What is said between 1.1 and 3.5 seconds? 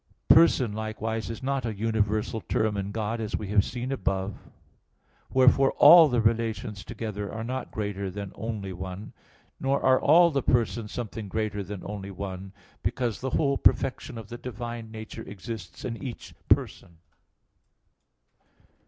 is not a universal term in God as we